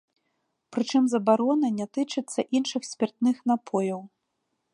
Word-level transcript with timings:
Прычым 0.77 1.03
забарона 1.13 1.67
не 1.81 1.87
тычыцца 1.99 2.41
іншых 2.61 2.81
спіртных 2.91 3.35
напояў. 3.53 4.01